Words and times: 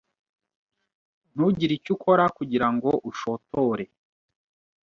Ntugire 1.33 1.73
icyo 1.75 1.91
ukora 1.95 2.23
kugirango 2.37 2.89
ushotore. 3.09 3.85